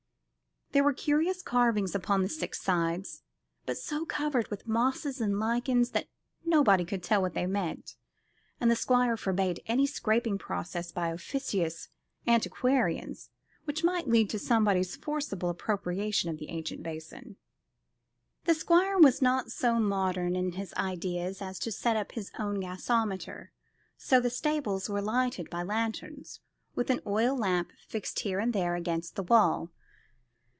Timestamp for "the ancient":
16.37-16.83